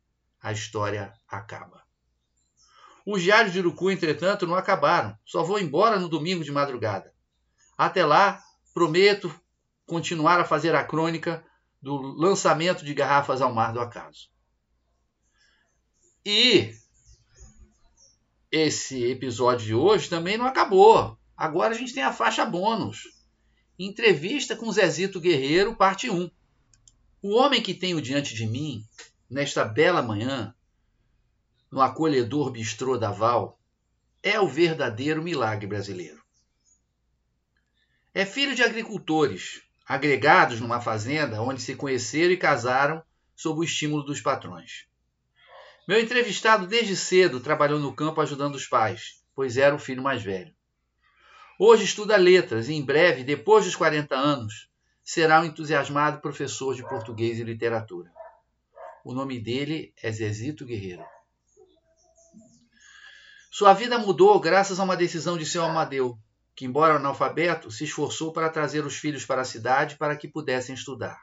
a 0.46 0.52
história 0.52 1.12
acaba. 1.28 1.84
Os 3.04 3.24
diários 3.24 3.52
de 3.52 3.60
Urucu, 3.60 3.90
entretanto, 3.90 4.46
não 4.46 4.54
acabaram. 4.54 5.18
Só 5.26 5.42
vou 5.42 5.60
embora 5.60 5.98
no 6.00 6.08
domingo 6.08 6.44
de 6.44 6.52
madrugada. 6.52 7.12
Até 7.76 8.06
lá, 8.06 8.44
prometo 8.72 9.34
continuar 9.88 10.40
a 10.40 10.46
fazer 10.46 10.76
a 10.76 10.84
crônica 10.84 11.44
do 11.82 11.98
lançamento 11.98 12.86
de 12.86 12.94
garrafas 12.94 13.42
ao 13.42 13.52
mar 13.52 13.74
do 13.74 13.80
acaso. 13.80 14.30
E 16.24 16.72
esse 18.52 19.04
episódio 19.04 19.66
de 19.66 19.74
hoje 19.74 20.08
também 20.08 20.38
não 20.38 20.46
acabou. 20.46 21.18
Agora 21.36 21.74
a 21.74 21.78
gente 21.78 21.92
tem 21.92 22.04
a 22.04 22.14
faixa 22.14 22.46
bônus. 22.46 23.06
Entrevista 23.80 24.56
com 24.56 24.72
Zezito 24.72 25.20
Guerreiro, 25.20 25.76
parte 25.76 26.08
1. 26.08 26.30
O 27.24 27.34
homem 27.34 27.64
que 27.64 27.74
tenho 27.74 28.00
diante 28.00 28.36
de 28.36 28.46
mim, 28.46 28.86
nesta 29.30 29.66
bela 29.66 30.02
manhã, 30.02 30.54
no 31.72 31.82
acolhedor 31.82 32.52
bistrô 32.52 32.98
da 32.98 33.12
Val, 33.12 33.60
é 34.22 34.40
o 34.40 34.48
verdadeiro 34.48 35.22
milagre 35.22 35.68
brasileiro. 35.68 36.24
É 38.14 38.26
filho 38.26 38.56
de 38.56 38.64
agricultores, 38.64 39.62
agregados 39.86 40.60
numa 40.60 40.80
fazenda 40.80 41.42
onde 41.42 41.62
se 41.62 41.76
conheceram 41.76 42.34
e 42.34 42.38
casaram 42.38 43.04
sob 43.36 43.60
o 43.60 43.64
estímulo 43.64 44.04
dos 44.04 44.22
patrões. 44.22 44.88
Meu 45.88 46.00
entrevistado 46.00 46.66
desde 46.66 46.96
cedo 46.96 47.40
trabalhou 47.40 47.80
no 47.80 47.94
campo 47.94 48.22
ajudando 48.22 48.56
os 48.56 48.66
pais, 48.66 49.22
pois 49.36 49.58
era 49.58 49.76
o 49.76 49.80
filho 49.80 50.02
mais 50.02 50.24
velho. 50.24 50.56
Hoje 51.60 51.84
estuda 51.84 52.18
letras 52.18 52.70
e 52.70 52.74
em 52.74 52.84
breve, 52.84 53.24
depois 53.24 53.66
dos 53.66 53.76
40 53.76 54.16
anos, 54.16 54.70
será 55.04 55.42
um 55.42 55.46
entusiasmado 55.46 56.20
professor 56.22 56.74
de 56.74 56.82
português 56.82 57.38
e 57.38 57.44
literatura. 57.44 58.15
O 59.06 59.14
nome 59.14 59.40
dele 59.40 59.94
é 60.02 60.12
Zezito 60.12 60.66
Guerreiro. 60.66 61.06
Sua 63.52 63.72
vida 63.72 64.00
mudou 64.00 64.40
graças 64.40 64.80
a 64.80 64.84
uma 64.84 64.98
decisão 64.98 65.38
de 65.38 65.46
seu 65.46 65.64
Amadeu, 65.64 66.18
que, 66.56 66.66
embora 66.66 66.96
analfabeto, 66.96 67.70
se 67.70 67.84
esforçou 67.84 68.34
para 68.34 68.50
trazer 68.50 68.84
os 68.84 68.96
filhos 68.98 69.24
para 69.24 69.42
a 69.42 69.46
cidade 69.46 69.96
para 69.96 70.16
que 70.18 70.28
pudessem 70.28 70.74
estudar. 70.74 71.22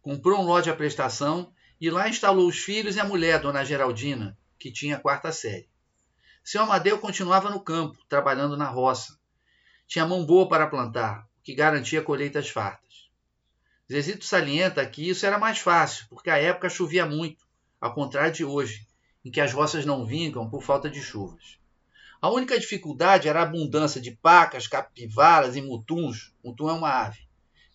Comprou 0.00 0.40
um 0.40 0.46
lote 0.46 0.70
à 0.70 0.74
prestação 0.74 1.52
e 1.78 1.90
lá 1.90 2.08
instalou 2.08 2.48
os 2.48 2.56
filhos 2.56 2.96
e 2.96 3.00
a 3.00 3.04
mulher, 3.04 3.38
Dona 3.38 3.66
Geraldina, 3.66 4.38
que 4.58 4.72
tinha 4.72 4.96
a 4.96 5.00
quarta 5.00 5.30
série. 5.30 5.68
Seu 6.42 6.62
Amadeu 6.62 6.98
continuava 6.98 7.50
no 7.50 7.60
campo, 7.60 7.98
trabalhando 8.08 8.56
na 8.56 8.66
roça. 8.66 9.18
Tinha 9.86 10.06
mão 10.06 10.24
boa 10.24 10.48
para 10.48 10.66
plantar, 10.66 11.28
o 11.38 11.42
que 11.42 11.54
garantia 11.54 12.00
colheitas 12.00 12.48
fartas. 12.48 12.87
Zezito 13.90 14.24
salienta 14.24 14.84
que 14.84 15.08
isso 15.08 15.24
era 15.24 15.38
mais 15.38 15.58
fácil, 15.58 16.06
porque 16.10 16.28
a 16.28 16.36
época 16.36 16.68
chovia 16.68 17.06
muito, 17.06 17.46
ao 17.80 17.94
contrário 17.94 18.32
de 18.32 18.44
hoje, 18.44 18.86
em 19.24 19.30
que 19.30 19.40
as 19.40 19.52
roças 19.52 19.86
não 19.86 20.04
vingam 20.04 20.48
por 20.50 20.62
falta 20.62 20.90
de 20.90 21.00
chuvas. 21.00 21.58
A 22.20 22.28
única 22.28 22.58
dificuldade 22.58 23.28
era 23.28 23.40
a 23.40 23.44
abundância 23.44 24.00
de 24.00 24.10
pacas, 24.10 24.66
capivaras 24.66 25.56
e 25.56 25.62
mutuns, 25.62 26.34
mutum 26.44 26.68
é 26.68 26.72
uma 26.74 26.90
ave, 26.90 27.26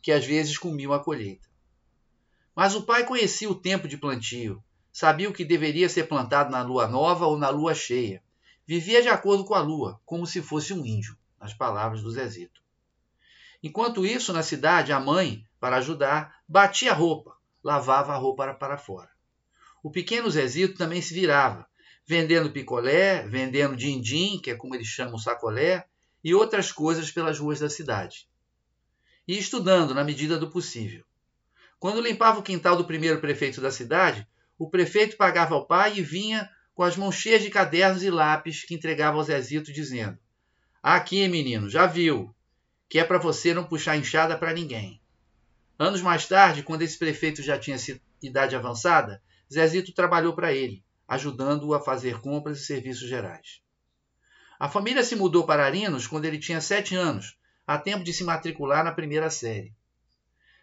que 0.03 0.11
às 0.11 0.23
vezes 0.23 0.57
comiam 0.57 0.93
a 0.93 1.03
colheita. 1.03 1.47
Mas 2.55 2.75
o 2.75 2.83
pai 2.83 3.05
conhecia 3.05 3.49
o 3.49 3.55
tempo 3.55 3.87
de 3.87 3.97
plantio, 3.97 4.63
sabia 4.91 5.29
o 5.29 5.33
que 5.33 5.43
deveria 5.43 5.89
ser 5.89 6.03
plantado 6.03 6.51
na 6.51 6.61
lua 6.61 6.87
nova 6.87 7.25
ou 7.25 7.37
na 7.37 7.49
lua 7.49 7.73
cheia. 7.73 8.21
Vivia 8.67 9.01
de 9.01 9.09
acordo 9.09 9.43
com 9.43 9.55
a 9.55 9.61
lua, 9.61 9.99
como 10.05 10.27
se 10.27 10.41
fosse 10.41 10.73
um 10.73 10.85
índio, 10.85 11.17
nas 11.39 11.53
palavras 11.53 12.03
do 12.03 12.11
Zezito. 12.11 12.62
Enquanto 13.63 14.05
isso, 14.05 14.33
na 14.33 14.43
cidade, 14.43 14.91
a 14.91 14.99
mãe, 14.99 15.47
para 15.57 15.77
ajudar, 15.77 16.35
batia 16.45 16.91
a 16.91 16.93
roupa, 16.93 17.37
lavava 17.63 18.11
a 18.11 18.17
roupa 18.17 18.53
para 18.53 18.77
fora. 18.77 19.09
O 19.81 19.89
pequeno 19.89 20.29
Zezito 20.29 20.77
também 20.77 21.01
se 21.01 21.13
virava, 21.13 21.65
vendendo 22.05 22.51
picolé, 22.51 23.25
vendendo 23.25 23.77
din-din, 23.77 24.37
que 24.43 24.51
é 24.51 24.55
como 24.55 24.75
eles 24.75 24.87
chamam 24.87 25.17
sacolé, 25.17 25.85
e 26.21 26.35
outras 26.35 26.73
coisas 26.73 27.09
pelas 27.09 27.39
ruas 27.39 27.61
da 27.61 27.69
cidade. 27.69 28.27
E 29.25 29.37
estudando 29.37 29.93
na 29.93 30.03
medida 30.03 30.37
do 30.37 30.51
possível. 30.51 31.05
Quando 31.79 32.01
limpava 32.01 32.39
o 32.39 32.43
quintal 32.43 32.75
do 32.75 32.85
primeiro 32.85 33.21
prefeito 33.21 33.61
da 33.61 33.71
cidade, 33.71 34.27
o 34.57 34.69
prefeito 34.69 35.15
pagava 35.15 35.55
ao 35.55 35.65
pai 35.65 35.97
e 35.97 36.01
vinha 36.01 36.49
com 36.75 36.83
as 36.83 36.97
mãos 36.97 37.15
cheias 37.15 37.41
de 37.41 37.49
cadernos 37.49 38.03
e 38.03 38.09
lápis 38.09 38.65
que 38.65 38.75
entregava 38.75 39.17
ao 39.17 39.23
Zezito, 39.23 39.71
dizendo: 39.71 40.17
Aqui, 40.81 41.27
menino, 41.29 41.69
já 41.69 41.85
viu, 41.85 42.33
que 42.93 42.99
é 42.99 43.03
para 43.03 43.17
você 43.17 43.55
não 43.55 43.63
puxar 43.63 43.97
enxada 43.97 44.37
para 44.37 44.53
ninguém. 44.53 45.01
Anos 45.79 45.99
mais 45.99 46.27
tarde, 46.27 46.61
quando 46.61 46.83
esse 46.83 46.95
prefeito 46.95 47.41
já 47.41 47.57
tinha 47.57 47.75
idade 48.21 48.55
avançada, 48.55 49.19
Zezito 49.51 49.91
trabalhou 49.91 50.33
para 50.35 50.53
ele, 50.53 50.85
ajudando-o 51.07 51.73
a 51.73 51.81
fazer 51.81 52.21
compras 52.21 52.59
e 52.59 52.65
serviços 52.67 53.09
gerais. 53.09 53.63
A 54.59 54.69
família 54.69 55.03
se 55.03 55.15
mudou 55.15 55.43
para 55.43 55.65
Arinos 55.65 56.05
quando 56.05 56.25
ele 56.25 56.37
tinha 56.37 56.61
sete 56.61 56.95
anos, 56.95 57.35
a 57.65 57.79
tempo 57.79 58.03
de 58.03 58.13
se 58.13 58.23
matricular 58.23 58.83
na 58.83 58.91
primeira 58.91 59.31
série. 59.31 59.73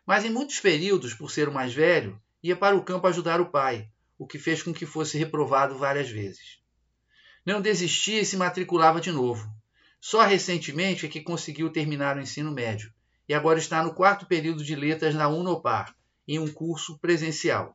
Mas 0.07 0.25
em 0.25 0.31
muitos 0.31 0.61
períodos, 0.61 1.13
por 1.13 1.33
ser 1.33 1.49
o 1.49 1.53
mais 1.53 1.75
velho, 1.75 2.23
ia 2.41 2.55
para 2.55 2.77
o 2.77 2.85
campo 2.85 3.09
ajudar 3.09 3.41
o 3.41 3.51
pai, 3.51 3.91
o 4.17 4.25
que 4.25 4.39
fez 4.39 4.63
com 4.63 4.73
que 4.73 4.87
fosse 4.87 5.19
reprovado 5.19 5.77
várias 5.77 6.09
vezes. 6.09 6.61
Não 7.45 7.61
desistia 7.61 8.21
e 8.21 8.25
se 8.25 8.37
matriculava 8.37 9.01
de 9.01 9.11
novo. 9.11 9.53
Só 10.01 10.25
recentemente 10.25 11.07
é 11.07 11.09
que 11.09 11.21
conseguiu 11.21 11.71
terminar 11.71 12.17
o 12.17 12.21
ensino 12.21 12.51
médio 12.51 12.93
e 13.29 13.35
agora 13.35 13.59
está 13.59 13.83
no 13.83 13.95
quarto 13.95 14.27
período 14.27 14.65
de 14.65 14.75
letras 14.75 15.15
na 15.15 15.29
Unopar, 15.29 15.95
em 16.27 16.39
um 16.39 16.53
curso 16.53 16.99
presencial, 16.99 17.73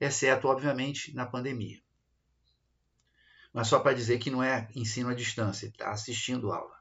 exceto, 0.00 0.46
obviamente, 0.48 1.14
na 1.14 1.26
pandemia 1.26 1.84
mas 3.54 3.68
só 3.68 3.78
para 3.78 3.94
dizer 3.94 4.18
que 4.18 4.32
não 4.32 4.42
é 4.42 4.66
ensino 4.74 5.08
à 5.08 5.14
distância, 5.14 5.68
está 5.68 5.92
assistindo 5.92 6.50
aula. 6.50 6.74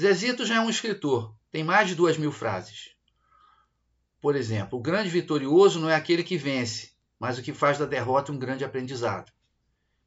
Zezito 0.00 0.46
já 0.46 0.54
é 0.54 0.60
um 0.60 0.70
escritor, 0.70 1.34
tem 1.50 1.64
mais 1.64 1.88
de 1.88 1.96
duas 1.96 2.16
mil 2.16 2.30
frases. 2.30 2.94
Por 4.20 4.36
exemplo, 4.36 4.78
o 4.78 4.82
grande 4.82 5.10
vitorioso 5.10 5.80
não 5.80 5.90
é 5.90 5.96
aquele 5.96 6.22
que 6.22 6.38
vence, 6.38 6.92
mas 7.18 7.38
o 7.38 7.42
que 7.42 7.52
faz 7.52 7.76
da 7.76 7.86
derrota 7.86 8.30
um 8.30 8.38
grande 8.38 8.64
aprendizado. 8.64 9.32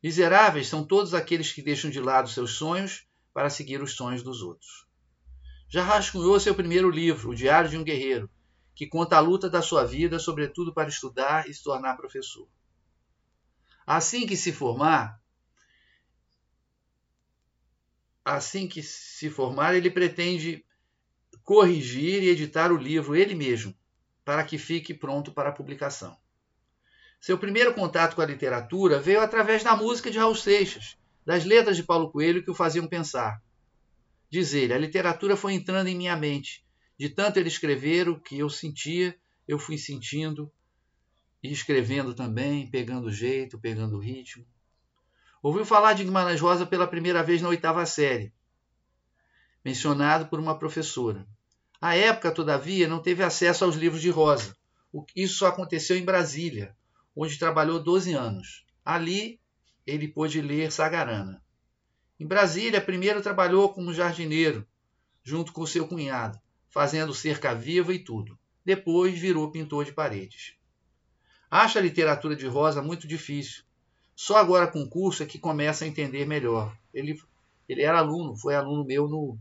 Miseráveis 0.01 0.69
são 0.69 0.85
todos 0.85 1.13
aqueles 1.13 1.51
que 1.51 1.61
deixam 1.61 1.91
de 1.91 1.99
lado 1.99 2.29
seus 2.29 2.53
sonhos 2.53 3.05
para 3.33 3.49
seguir 3.49 3.81
os 3.81 3.93
sonhos 3.93 4.23
dos 4.23 4.41
outros. 4.41 4.85
Já 5.69 5.83
rascunhou 5.83 6.39
seu 6.39 6.53
primeiro 6.53 6.89
livro, 6.89 7.29
O 7.29 7.35
Diário 7.35 7.69
de 7.69 7.77
um 7.77 7.83
Guerreiro, 7.83 8.29
que 8.75 8.87
conta 8.87 9.17
a 9.17 9.21
luta 9.21 9.49
da 9.49 9.61
sua 9.61 9.85
vida, 9.85 10.19
sobretudo 10.19 10.73
para 10.73 10.89
estudar 10.89 11.49
e 11.49 11.53
se 11.53 11.63
tornar 11.63 11.95
professor. 11.95 12.47
Assim 13.85 14.27
que 14.27 14.35
se 14.35 14.51
formar, 14.51 15.19
assim 18.23 18.67
que 18.67 18.83
se 18.83 19.29
formar, 19.29 19.75
ele 19.75 19.89
pretende 19.89 20.65
corrigir 21.43 22.23
e 22.23 22.29
editar 22.29 22.71
o 22.71 22.77
livro 22.77 23.15
ele 23.15 23.35
mesmo, 23.35 23.75
para 24.23 24.43
que 24.43 24.57
fique 24.57 24.93
pronto 24.93 25.31
para 25.31 25.51
publicação. 25.51 26.17
Seu 27.19 27.37
primeiro 27.37 27.73
contato 27.73 28.15
com 28.15 28.21
a 28.21 28.25
literatura 28.25 28.99
veio 28.99 29.21
através 29.21 29.63
da 29.63 29.75
música 29.75 30.09
de 30.09 30.17
Raul 30.17 30.35
Seixas, 30.35 30.97
das 31.25 31.45
letras 31.45 31.77
de 31.77 31.83
Paulo 31.83 32.11
Coelho 32.11 32.43
que 32.43 32.51
o 32.51 32.55
faziam 32.55 32.87
pensar. 32.87 33.41
Diz 34.29 34.53
ele: 34.53 34.73
a 34.73 34.77
literatura 34.77 35.35
foi 35.35 35.53
entrando 35.53 35.87
em 35.87 35.95
minha 35.95 36.15
mente. 36.15 36.65
De 36.97 37.09
tanto 37.09 37.37
ele 37.37 37.47
escrever 37.47 38.07
o 38.07 38.19
que 38.19 38.37
eu 38.37 38.49
sentia, 38.49 39.17
eu 39.47 39.57
fui 39.57 39.77
sentindo 39.77 40.51
e 41.43 41.51
escrevendo 41.51 42.13
também, 42.13 42.69
pegando 42.69 43.11
jeito, 43.11 43.59
pegando 43.59 43.97
ritmo. 43.99 44.45
Ouviu 45.41 45.65
falar 45.65 45.93
de 45.93 46.03
Guimarães 46.03 46.39
Rosa 46.39 46.65
pela 46.65 46.87
primeira 46.87 47.23
vez 47.23 47.41
na 47.41 47.49
oitava 47.49 47.83
série, 47.85 48.31
mencionado 49.65 50.27
por 50.27 50.39
uma 50.39 50.57
professora. 50.57 51.27
À 51.81 51.95
época, 51.95 52.31
todavia, 52.31 52.87
não 52.87 53.01
teve 53.01 53.23
acesso 53.23 53.65
aos 53.65 53.75
livros 53.75 54.01
de 54.01 54.11
Rosa. 54.11 54.55
Isso 55.15 55.45
aconteceu 55.47 55.97
em 55.97 56.05
Brasília, 56.05 56.77
onde 57.15 57.39
trabalhou 57.39 57.81
12 57.81 58.13
anos. 58.13 58.63
Ali 58.85 59.40
ele 59.85 60.07
pôde 60.07 60.41
ler 60.41 60.71
Sagarana. 60.71 61.41
Em 62.19 62.25
Brasília, 62.25 62.79
primeiro 62.79 63.21
trabalhou 63.21 63.69
como 63.69 63.93
jardineiro, 63.93 64.65
junto 65.23 65.51
com 65.51 65.65
seu 65.65 65.87
cunhado, 65.87 66.39
fazendo 66.69 67.13
cerca 67.13 67.53
viva 67.53 67.93
e 67.93 67.99
tudo. 67.99 68.37
Depois 68.63 69.17
virou 69.17 69.51
pintor 69.51 69.85
de 69.85 69.93
paredes. 69.93 70.53
Acha 71.49 71.79
a 71.79 71.81
literatura 71.81 72.35
de 72.35 72.47
Rosa 72.47 72.81
muito 72.81 73.07
difícil. 73.07 73.63
Só 74.15 74.37
agora 74.37 74.67
com 74.67 74.81
o 74.83 74.89
curso 74.89 75.23
é 75.23 75.25
que 75.25 75.39
começa 75.39 75.83
a 75.83 75.87
entender 75.87 76.25
melhor. 76.25 76.77
Ele, 76.93 77.19
ele 77.67 77.81
era 77.81 77.97
aluno, 77.97 78.35
foi 78.35 78.53
aluno 78.53 78.85
meu 78.85 79.07
no, 79.07 79.37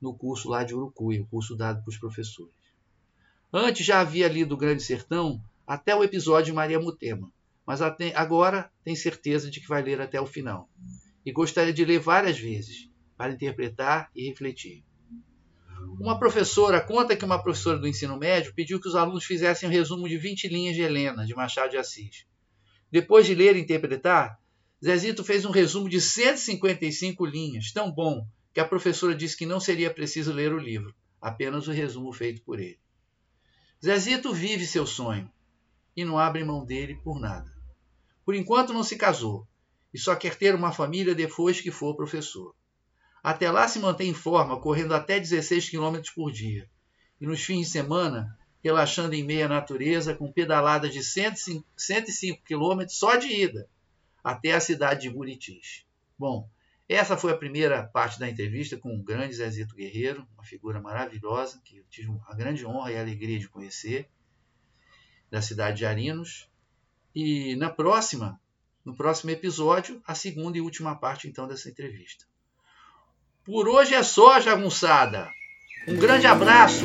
no 0.00 0.14
curso 0.14 0.48
lá 0.48 0.62
de 0.62 0.74
Urucuia, 0.74 1.22
o 1.22 1.26
curso 1.26 1.56
dado 1.56 1.82
para 1.82 1.90
os 1.90 1.98
professores. 1.98 2.54
Antes 3.52 3.84
já 3.84 4.00
havia 4.00 4.28
lido 4.28 4.54
O 4.54 4.56
Grande 4.56 4.82
Sertão 4.82 5.42
até 5.66 5.94
o 5.94 6.04
episódio 6.04 6.54
Maria 6.54 6.78
Mutema, 6.78 7.30
mas 7.70 7.80
agora 7.80 8.68
tem 8.82 8.96
certeza 8.96 9.48
de 9.48 9.60
que 9.60 9.68
vai 9.68 9.80
ler 9.80 10.00
até 10.00 10.20
o 10.20 10.26
final. 10.26 10.68
E 11.24 11.30
gostaria 11.30 11.72
de 11.72 11.84
ler 11.84 12.00
várias 12.00 12.36
vezes, 12.36 12.90
para 13.16 13.32
interpretar 13.32 14.10
e 14.12 14.28
refletir. 14.28 14.84
Uma 16.00 16.18
professora 16.18 16.80
conta 16.80 17.14
que 17.14 17.24
uma 17.24 17.40
professora 17.40 17.78
do 17.78 17.86
ensino 17.86 18.16
médio 18.16 18.52
pediu 18.56 18.80
que 18.80 18.88
os 18.88 18.96
alunos 18.96 19.24
fizessem 19.24 19.68
um 19.68 19.72
resumo 19.72 20.08
de 20.08 20.18
20 20.18 20.48
linhas 20.48 20.74
de 20.74 20.82
Helena, 20.82 21.24
de 21.24 21.32
Machado 21.32 21.70
de 21.70 21.76
Assis. 21.76 22.26
Depois 22.90 23.24
de 23.24 23.36
ler 23.36 23.54
e 23.54 23.60
interpretar, 23.60 24.40
Zezito 24.84 25.22
fez 25.22 25.44
um 25.44 25.52
resumo 25.52 25.88
de 25.88 26.00
155 26.00 27.24
linhas, 27.24 27.70
tão 27.70 27.88
bom 27.88 28.26
que 28.52 28.58
a 28.58 28.64
professora 28.64 29.14
disse 29.14 29.36
que 29.36 29.46
não 29.46 29.60
seria 29.60 29.94
preciso 29.94 30.32
ler 30.32 30.52
o 30.52 30.58
livro, 30.58 30.92
apenas 31.20 31.68
o 31.68 31.70
resumo 31.70 32.12
feito 32.12 32.42
por 32.42 32.58
ele. 32.58 32.80
Zezito 33.80 34.34
vive 34.34 34.66
seu 34.66 34.84
sonho 34.84 35.30
e 35.96 36.04
não 36.04 36.18
abre 36.18 36.42
mão 36.42 36.64
dele 36.64 36.96
por 36.96 37.20
nada. 37.20 37.59
Por 38.24 38.34
enquanto 38.34 38.72
não 38.72 38.82
se 38.82 38.96
casou 38.96 39.46
e 39.92 39.98
só 39.98 40.14
quer 40.14 40.36
ter 40.36 40.54
uma 40.54 40.72
família 40.72 41.14
depois 41.14 41.60
que 41.60 41.70
for 41.70 41.96
professor. 41.96 42.54
Até 43.22 43.50
lá 43.50 43.68
se 43.68 43.78
mantém 43.78 44.10
em 44.10 44.14
forma, 44.14 44.60
correndo 44.60 44.94
até 44.94 45.18
16 45.18 45.68
km 45.68 46.00
por 46.14 46.30
dia. 46.32 46.68
E 47.20 47.26
nos 47.26 47.42
fins 47.42 47.66
de 47.66 47.72
semana, 47.72 48.38
relaxando 48.62 49.14
em 49.14 49.24
meia 49.24 49.48
natureza, 49.48 50.14
com 50.14 50.32
pedaladas 50.32 50.92
de 50.92 51.02
105, 51.02 51.66
105 51.76 52.42
km 52.44 52.86
só 52.88 53.16
de 53.16 53.28
ida, 53.28 53.68
até 54.22 54.52
a 54.52 54.60
cidade 54.60 55.02
de 55.02 55.10
Buritis. 55.10 55.84
Bom, 56.18 56.48
essa 56.88 57.16
foi 57.16 57.30
a 57.30 57.36
primeira 57.36 57.84
parte 57.84 58.18
da 58.18 58.28
entrevista 58.28 58.76
com 58.76 58.92
o 58.96 59.02
grande 59.02 59.34
Zezito 59.34 59.76
Guerreiro, 59.76 60.26
uma 60.34 60.44
figura 60.44 60.80
maravilhosa 60.80 61.60
que 61.64 61.78
eu 61.78 61.84
tive 61.88 62.10
a 62.26 62.34
grande 62.34 62.66
honra 62.66 62.90
e 62.90 62.98
alegria 62.98 63.38
de 63.38 63.48
conhecer 63.48 64.08
da 65.30 65.40
cidade 65.40 65.78
de 65.78 65.86
Arinos. 65.86 66.49
E 67.14 67.56
na 67.56 67.70
próxima, 67.70 68.40
no 68.84 68.94
próximo 68.94 69.30
episódio, 69.30 70.00
a 70.06 70.14
segunda 70.14 70.58
e 70.58 70.60
última 70.60 70.94
parte 70.94 71.28
então 71.28 71.46
dessa 71.46 71.68
entrevista. 71.68 72.24
Por 73.44 73.68
hoje 73.68 73.94
é 73.94 74.02
só, 74.02 74.40
jagunçada. 74.40 75.28
Um 75.88 75.96
grande 75.96 76.26
abraço. 76.26 76.84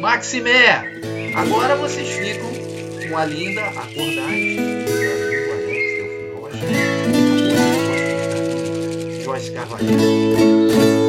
Maximé. 0.00 1.00
Agora 1.34 1.76
vocês 1.76 2.08
ficam 2.08 2.50
com 3.08 3.16
a 3.16 3.24
linda 3.24 3.66
Acordais. 3.66 4.56
Joyce. 9.22 9.52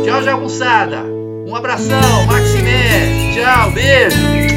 Tchau, 0.03 0.23
jagunçada. 0.23 1.03
Um 1.03 1.55
abração, 1.55 2.25
Maximé. 2.25 3.33
Tchau, 3.33 3.71
beijo. 3.71 4.56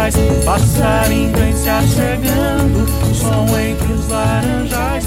quintais, 0.00 0.14
passarinho 0.44 1.32
vem 1.36 1.54
se 1.54 1.68
achegando, 1.68 2.86
som 3.14 3.46
entre 3.58 3.92
os 3.92 4.08
laranjais, 4.08 4.99